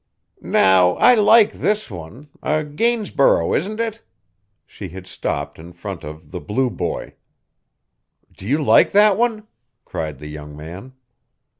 "Now 0.41 0.93
I 0.95 1.13
like 1.13 1.51
this 1.53 1.91
one 1.91 2.29
a 2.41 2.63
Gainsborough, 2.63 3.53
isn't 3.53 3.79
it?" 3.79 4.01
She 4.65 4.87
had 4.87 5.05
stopped 5.05 5.59
in 5.59 5.73
front 5.73 6.03
of 6.03 6.31
"The 6.31 6.39
Blue 6.41 6.71
Boy." 6.71 7.13
"Do 8.35 8.47
you 8.47 8.63
like 8.63 8.93
that 8.93 9.15
one?" 9.15 9.45
cried 9.85 10.17
the 10.17 10.27
young 10.29 10.57
man. 10.57 10.93